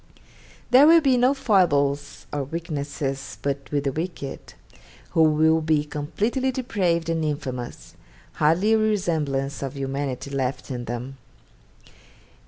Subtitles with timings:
[0.71, 4.55] There will be no foibles or weaknesses but with the wicked,
[5.11, 7.93] who will be completely depraved and infamous,
[8.33, 11.17] hardly a resemblance of humanity left in them.